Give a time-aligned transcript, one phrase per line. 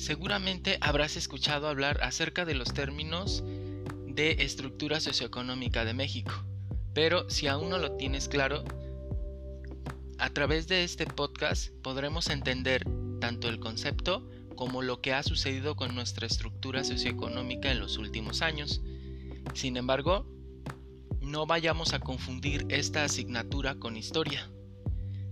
[0.00, 3.44] Seguramente habrás escuchado hablar acerca de los términos
[4.06, 6.32] de estructura socioeconómica de México,
[6.94, 8.64] pero si aún no lo tienes claro,
[10.16, 12.82] a través de este podcast podremos entender
[13.20, 18.40] tanto el concepto como lo que ha sucedido con nuestra estructura socioeconómica en los últimos
[18.40, 18.80] años.
[19.52, 20.24] Sin embargo,
[21.20, 24.50] no vayamos a confundir esta asignatura con historia.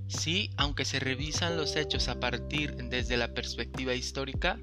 [0.08, 4.58] Sí, aunque se revisan los hechos a partir desde la perspectiva histórica,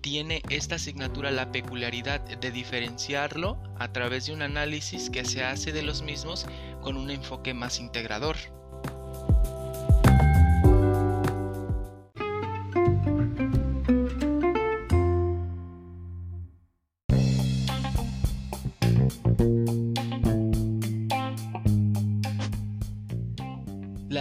[0.00, 5.72] tiene esta asignatura la peculiaridad de diferenciarlo a través de un análisis que se hace
[5.72, 6.46] de los mismos
[6.82, 8.36] con un enfoque más integrador.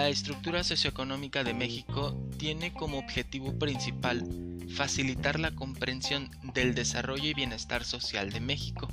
[0.07, 4.25] La estructura socioeconómica de México tiene como objetivo principal
[4.73, 8.87] facilitar la comprensión del desarrollo y bienestar social de México,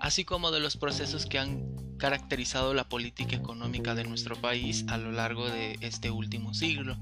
[0.00, 1.64] así como de los procesos que han
[1.98, 6.96] caracterizado la política económica de nuestro país a lo largo de este último siglo,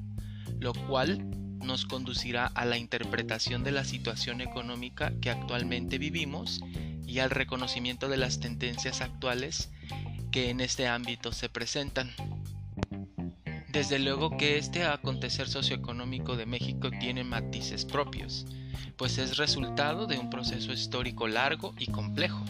[0.58, 1.28] lo cual
[1.58, 6.62] nos conducirá a la interpretación de la situación económica que actualmente vivimos
[7.06, 9.70] y al reconocimiento de las tendencias actuales
[10.32, 12.14] que en este ámbito se presentan.
[13.76, 18.46] Desde luego que este acontecer socioeconómico de México tiene matices propios,
[18.96, 22.42] pues es resultado de un proceso histórico largo y complejo.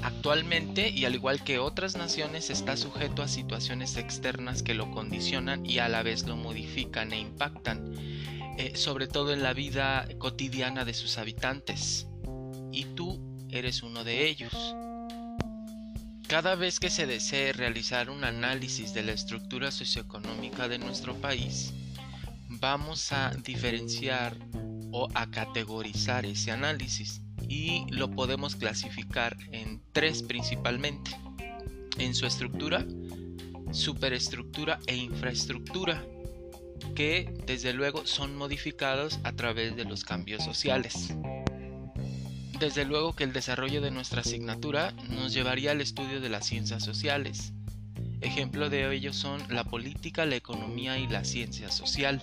[0.00, 5.66] Actualmente, y al igual que otras naciones, está sujeto a situaciones externas que lo condicionan
[5.66, 7.92] y a la vez lo modifican e impactan,
[8.56, 12.08] eh, sobre todo en la vida cotidiana de sus habitantes.
[12.72, 14.54] Y tú eres uno de ellos.
[16.30, 21.74] Cada vez que se desee realizar un análisis de la estructura socioeconómica de nuestro país,
[22.48, 24.36] vamos a diferenciar
[24.92, 31.10] o a categorizar ese análisis y lo podemos clasificar en tres principalmente.
[31.98, 32.86] En su estructura,
[33.72, 36.06] superestructura e infraestructura,
[36.94, 41.12] que desde luego son modificados a través de los cambios sociales.
[42.60, 46.84] Desde luego que el desarrollo de nuestra asignatura nos llevaría al estudio de las ciencias
[46.84, 47.54] sociales.
[48.20, 52.20] Ejemplo de ello son la política, la economía y la ciencia social.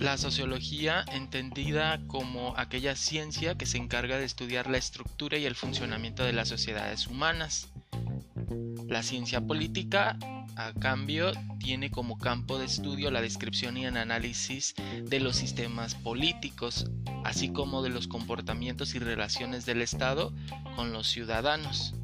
[0.00, 5.54] La sociología, entendida como aquella ciencia que se encarga de estudiar la estructura y el
[5.54, 7.68] funcionamiento de las sociedades humanas.
[8.88, 10.16] La ciencia política,
[10.56, 15.94] a cambio, tiene como campo de estudio la descripción y el análisis de los sistemas
[15.94, 16.90] políticos,
[17.24, 20.32] así como de los comportamientos y relaciones del Estado
[20.74, 21.94] con los ciudadanos.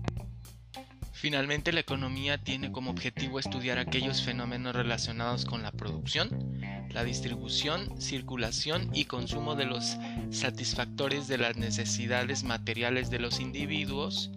[1.13, 8.01] Finalmente, la economía tiene como objetivo estudiar aquellos fenómenos relacionados con la producción, la distribución,
[8.01, 9.97] circulación y consumo de los
[10.31, 14.33] satisfactores de las necesidades materiales de los individuos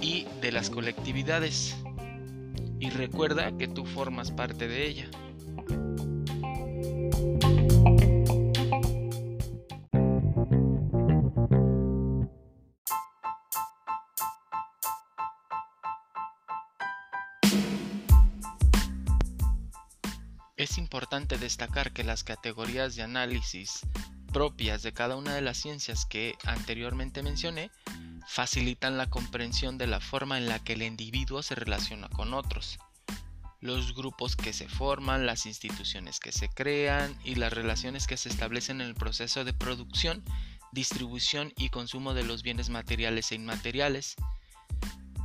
[0.00, 1.76] y de las colectividades
[2.80, 5.10] y recuerda que tú formas parte de ella.
[20.56, 23.80] Es importante destacar que las categorías de análisis
[24.32, 27.70] propias de cada una de las ciencias que anteriormente mencioné
[28.28, 32.78] facilitan la comprensión de la forma en la que el individuo se relaciona con otros,
[33.62, 38.28] los grupos que se forman, las instituciones que se crean y las relaciones que se
[38.28, 40.22] establecen en el proceso de producción,
[40.72, 44.14] distribución y consumo de los bienes materiales e inmateriales.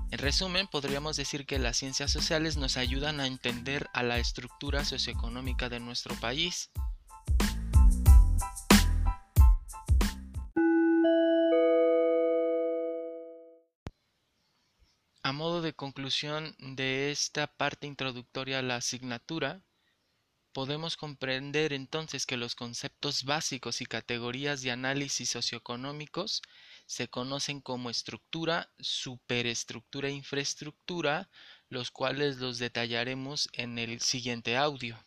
[0.10, 4.86] En resumen, podríamos decir que las ciencias sociales nos ayudan a entender a la estructura
[4.86, 6.72] socioeconómica de nuestro país,
[15.34, 19.64] A modo de conclusión de esta parte introductoria a la asignatura,
[20.52, 26.44] podemos comprender entonces que los conceptos básicos y categorías de análisis socioeconómicos
[26.86, 31.32] se conocen como estructura, superestructura e infraestructura,
[31.68, 35.04] los cuales los detallaremos en el siguiente audio.